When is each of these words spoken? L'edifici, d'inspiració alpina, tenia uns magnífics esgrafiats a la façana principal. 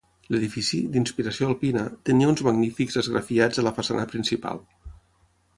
L'edifici, 0.35 0.79
d'inspiració 0.95 1.49
alpina, 1.49 1.83
tenia 2.11 2.31
uns 2.33 2.43
magnífics 2.49 2.99
esgrafiats 3.05 3.63
a 3.65 3.69
la 3.69 3.77
façana 3.81 4.11
principal. 4.15 4.67